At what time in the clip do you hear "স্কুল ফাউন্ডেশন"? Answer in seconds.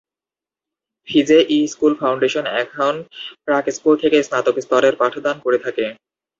1.67-2.45